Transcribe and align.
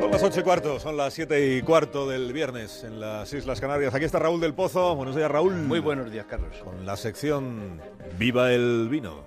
Son 0.00 0.10
las 0.10 0.22
ocho 0.22 0.40
y 0.40 0.42
cuarto, 0.42 0.80
son 0.80 0.96
las 0.96 1.14
siete 1.14 1.56
y 1.56 1.62
cuarto 1.62 2.08
del 2.08 2.32
viernes 2.32 2.84
en 2.84 3.00
las 3.00 3.32
Islas 3.32 3.60
Canarias. 3.60 3.94
Aquí 3.94 4.04
está 4.04 4.18
Raúl 4.18 4.40
del 4.40 4.54
Pozo. 4.54 4.94
Buenos 4.94 5.16
días, 5.16 5.30
Raúl. 5.30 5.54
Muy 5.54 5.80
buenos 5.80 6.10
días, 6.10 6.26
Carlos. 6.26 6.56
Con 6.64 6.86
la 6.86 6.96
sección 6.96 7.80
Viva 8.18 8.52
el 8.52 8.88
Vino. 8.88 9.24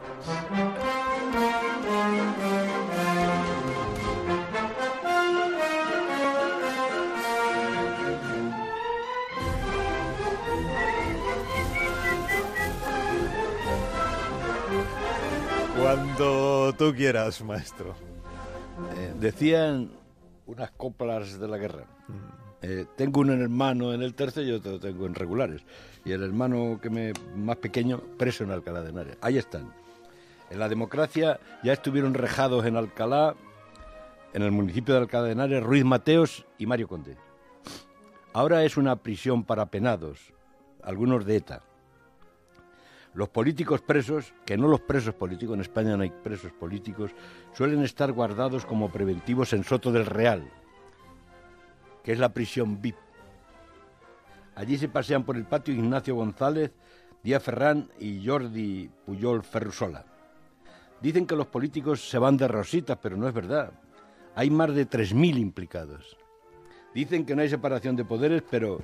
Cuando 15.90 16.71
tú 16.78 16.94
quieras, 16.94 17.44
maestro. 17.44 17.95
Eh, 18.95 19.12
decían 19.20 19.90
unas 20.46 20.70
coplas 20.70 21.40
de 21.40 21.48
la 21.48 21.58
guerra. 21.58 21.86
Eh, 22.62 22.86
tengo 22.96 23.22
un 23.22 23.32
hermano 23.32 23.91
en 23.91 24.04
el 24.04 24.13
tercio 24.13 24.44
y 24.44 24.52
otro 24.52 24.80
tengo 24.80 25.08
en 25.08 25.16
regulares. 25.16 25.63
Y 26.05 26.12
el 26.12 26.22
hermano 26.22 26.80
que 26.80 26.91
me 26.91 27.13
más 27.36 27.55
pequeño 27.55 28.02
preso 28.20 28.44
en 28.44 28.52
Alcalá 28.52 28.84
de 28.84 28.91
Henares. 28.91 29.18
Ahí 29.22 29.40
están. 29.40 29.73
En 30.52 30.60
la 30.60 30.70
democracia 30.70 31.40
ya 31.63 31.73
estuvieron 31.73 32.13
rejados 32.13 32.68
en 32.68 32.77
Alcalá, 32.77 33.34
en 34.34 34.44
el 34.44 34.52
municipio 34.52 34.94
de 34.94 34.99
Alcalá 34.99 35.24
de 35.24 35.32
Henares, 35.32 35.63
Ruiz 35.63 35.85
Mateos 35.85 36.46
y 36.60 36.68
Mario 36.68 36.88
Conde. 36.88 37.18
Ahora 38.32 38.63
es 38.63 38.77
una 38.77 38.98
prisión 38.98 39.44
para 39.44 39.71
penados, 39.71 40.34
algunos 40.84 41.26
de 41.26 41.38
ETA. 41.38 41.63
Los 43.13 43.30
políticos 43.30 43.81
presos, 43.81 44.34
que 44.45 44.55
no 44.55 44.68
los 44.68 44.81
presos 44.81 45.16
políticos, 45.16 45.55
en 45.55 45.62
España 45.62 45.98
no 45.98 46.04
hay 46.04 46.12
presos 46.12 46.52
políticos, 46.52 47.12
suelen 47.54 47.84
estar 47.84 48.12
guardados 48.12 48.66
como 48.66 48.91
preventivos 48.91 49.52
en 49.54 49.63
Soto 49.63 49.91
del 49.91 50.05
Real, 50.05 50.48
que 52.04 52.12
es 52.12 52.20
la 52.20 52.32
prisión 52.32 52.80
VIP. 52.80 52.96
Allí 54.55 54.77
se 54.77 54.90
pasean 54.90 55.24
por 55.24 55.37
el 55.37 55.46
patio 55.46 55.74
Ignacio 55.74 56.15
González, 56.15 56.71
Díaz 57.24 57.41
Ferrán 57.41 57.90
y 57.99 58.26
Jordi 58.26 58.90
Puyol 59.05 59.41
Ferrusola. 59.41 60.05
Dicen 61.02 61.26
que 61.26 61.35
los 61.35 61.48
políticos 61.48 62.07
se 62.07 62.20
van 62.20 62.37
de 62.37 62.48
rositas, 62.48 62.98
pero 63.02 63.18
no 63.18 63.27
es 63.27 63.34
verdad. 63.34 63.71
Hay 64.35 64.50
más 64.50 64.74
de 64.75 64.88
3.000 64.88 65.38
implicados. 65.40 66.18
Dicen 66.94 67.25
que 67.25 67.35
no 67.35 67.41
hay 67.41 67.50
separación 67.50 67.96
de 67.96 68.06
poderes, 68.06 68.44
pero 68.50 68.80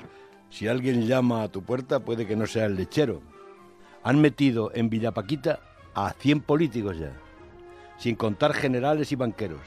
si 0.50 0.68
alguien 0.68 1.06
llama 1.06 1.44
a 1.44 1.50
tu 1.50 1.62
puerta 1.62 2.00
puede 2.00 2.26
que 2.26 2.36
no 2.36 2.48
sea 2.48 2.66
el 2.66 2.76
lechero 2.76 3.22
han 4.06 4.22
metido 4.22 4.70
en 4.76 4.92
Villapaquita 4.92 5.60
a 5.96 6.12
100 6.12 6.42
políticos 6.42 6.96
ya, 7.00 7.12
sin 7.98 8.16
contar 8.16 8.54
generales 8.54 9.12
y 9.12 9.16
banqueros. 9.16 9.62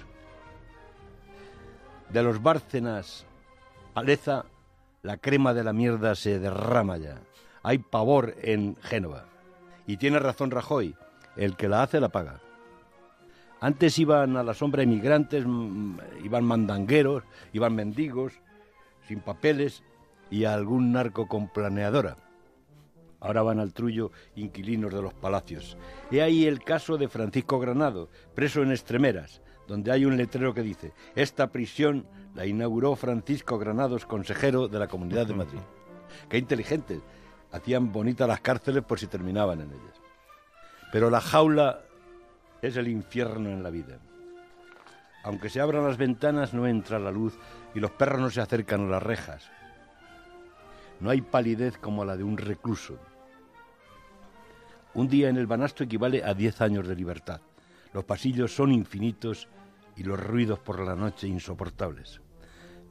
De 2.08 2.22
los 2.22 2.40
Bárcenas 2.40 3.26
a 3.96 4.02
Leza, 4.04 4.44
la 5.02 5.16
crema 5.16 5.54
de 5.54 5.64
la 5.64 5.72
mierda 5.72 6.14
se 6.14 6.38
derrama 6.38 6.98
ya. 6.98 7.18
Hay 7.64 7.78
pavor 7.78 8.36
en 8.40 8.76
Génova. 8.80 9.24
Y 9.88 9.96
tiene 9.96 10.20
razón 10.20 10.52
Rajoy, 10.52 10.94
el 11.36 11.56
que 11.56 11.68
la 11.68 11.82
hace 11.82 11.98
la 11.98 12.10
paga. 12.10 12.40
Antes 13.60 13.98
iban 13.98 14.36
a 14.36 14.44
la 14.44 14.54
sombra 14.54 14.84
inmigrantes, 14.84 15.44
iban 16.22 16.44
mandangueros, 16.44 17.24
iban 17.52 17.74
mendigos, 17.74 18.34
sin 19.08 19.18
papeles 19.18 19.82
y 20.30 20.44
algún 20.44 20.92
narco 20.92 21.26
con 21.26 21.48
planeadora 21.48 22.27
Ahora 23.20 23.42
van 23.42 23.58
al 23.58 23.72
trullo 23.72 24.12
inquilinos 24.36 24.94
de 24.94 25.02
los 25.02 25.14
palacios. 25.14 25.76
He 26.10 26.22
ahí 26.22 26.46
el 26.46 26.62
caso 26.62 26.96
de 26.96 27.08
Francisco 27.08 27.58
Granado, 27.58 28.08
preso 28.34 28.62
en 28.62 28.70
Estremeras, 28.70 29.42
donde 29.66 29.90
hay 29.90 30.04
un 30.04 30.16
letrero 30.16 30.54
que 30.54 30.62
dice, 30.62 30.92
esta 31.14 31.48
prisión 31.48 32.06
la 32.34 32.46
inauguró 32.46 32.94
Francisco 32.96 33.58
Granados, 33.58 34.06
consejero 34.06 34.68
de 34.68 34.78
la 34.78 34.88
Comunidad 34.88 35.26
de 35.26 35.34
Madrid. 35.34 35.60
Qué 36.28 36.38
inteligentes. 36.38 37.00
Hacían 37.50 37.92
bonitas 37.92 38.28
las 38.28 38.40
cárceles 38.40 38.84
por 38.84 38.98
si 38.98 39.06
terminaban 39.06 39.60
en 39.60 39.70
ellas. 39.70 40.00
Pero 40.92 41.10
la 41.10 41.20
jaula 41.20 41.80
es 42.62 42.76
el 42.76 42.88
infierno 42.88 43.50
en 43.50 43.62
la 43.62 43.70
vida. 43.70 43.98
Aunque 45.24 45.50
se 45.50 45.60
abran 45.60 45.84
las 45.84 45.96
ventanas 45.96 46.54
no 46.54 46.66
entra 46.66 46.98
la 46.98 47.10
luz 47.10 47.38
y 47.74 47.80
los 47.80 47.90
perros 47.90 48.20
no 48.20 48.30
se 48.30 48.40
acercan 48.40 48.86
a 48.86 48.90
las 48.90 49.02
rejas. 49.02 49.50
No 51.00 51.10
hay 51.10 51.20
palidez 51.20 51.76
como 51.78 52.04
la 52.04 52.16
de 52.16 52.24
un 52.24 52.38
recluso. 52.38 52.98
Un 54.94 55.08
día 55.08 55.28
en 55.28 55.36
el 55.36 55.46
banasto 55.46 55.84
equivale 55.84 56.24
a 56.24 56.34
diez 56.34 56.60
años 56.60 56.88
de 56.88 56.96
libertad. 56.96 57.40
Los 57.92 58.04
pasillos 58.04 58.54
son 58.54 58.72
infinitos 58.72 59.48
y 59.96 60.02
los 60.02 60.18
ruidos 60.18 60.58
por 60.58 60.80
la 60.80 60.94
noche 60.94 61.28
insoportables. 61.28 62.20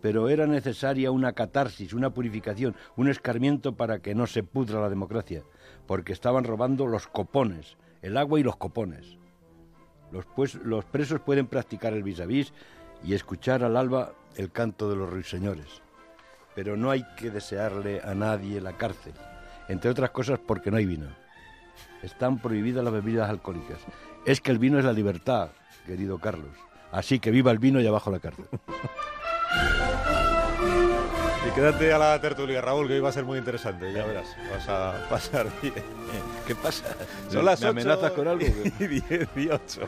Pero 0.01 0.29
era 0.29 0.45
necesaria 0.45 1.11
una 1.11 1.33
catarsis, 1.33 1.93
una 1.93 2.11
purificación, 2.11 2.75
un 2.95 3.09
escarmiento 3.09 3.75
para 3.75 3.99
que 3.99 4.15
no 4.15 4.27
se 4.27 4.43
pudra 4.43 4.81
la 4.81 4.89
democracia, 4.89 5.43
porque 5.85 6.13
estaban 6.13 6.43
robando 6.43 6.87
los 6.87 7.07
copones, 7.07 7.77
el 8.01 8.17
agua 8.17 8.39
y 8.39 8.43
los 8.43 8.57
copones. 8.57 9.17
Los, 10.11 10.25
pues, 10.25 10.57
presos 10.91 11.19
pueden 11.21 11.47
practicar 11.47 11.93
el 11.93 12.03
vis 12.03 12.19
a 12.19 12.25
vis 12.25 12.53
y 13.03 13.13
escuchar 13.13 13.63
al 13.63 13.75
alba 13.75 14.13
el 14.35 14.51
canto 14.51 14.89
de 14.89 14.95
los 14.95 15.09
ruiseñores 15.09 15.81
pero 16.57 16.75
no 16.75 16.89
hay 16.89 17.03
que 17.15 17.29
desearle 17.29 18.01
a 18.03 18.15
nadie 18.15 18.59
la 18.59 18.75
cárcel, 18.75 19.13
entre 19.67 19.91
otras 19.91 20.09
cosas 20.09 20.39
porque 20.39 20.71
no 20.71 20.77
hay 20.77 20.87
vino. 20.87 21.05
Están 22.03 22.39
prohibidas 22.39 22.83
las 22.83 22.93
bebidas 22.93 23.29
alcohólicas. 23.29 23.79
Es 24.25 24.41
que 24.41 24.51
el 24.51 24.59
vino 24.59 24.77
es 24.79 24.85
la 24.85 24.93
libertad, 24.93 25.49
querido 25.85 26.19
Carlos. 26.19 26.51
Así 26.91 27.19
que 27.19 27.31
viva 27.31 27.51
el 27.51 27.59
vino 27.59 27.81
y 27.81 27.87
abajo 27.87 28.11
la 28.11 28.19
cárcel. 28.19 28.45
Y 31.47 31.51
quédate 31.51 31.93
a 31.93 31.97
la 31.97 32.19
tertulia, 32.19 32.61
Raúl, 32.61 32.87
que 32.87 32.93
hoy 32.95 32.99
va 32.99 33.09
a 33.09 33.13
ser 33.13 33.23
muy 33.23 33.37
interesante. 33.37 33.91
Ya 33.93 34.05
verás, 34.05 34.27
vas 34.51 34.67
a 34.69 35.07
pasar 35.09 35.47
bien. 35.61 35.73
¿Qué 36.45 36.55
pasa? 36.55 36.85
Son 37.29 37.45
las 37.45 37.61
¿Me 37.61 37.67
amenazas 37.67 38.11
con 38.11 38.27
algo? 38.27 38.45
y 38.79 38.87
18. 38.87 39.81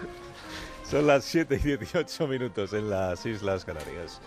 Son 0.90 1.06
las 1.06 1.24
7 1.26 1.60
y 1.62 1.68
18 1.78 2.28
minutos 2.28 2.74
en 2.74 2.90
las 2.90 3.26
Islas 3.26 3.66
Canarias. 3.66 4.18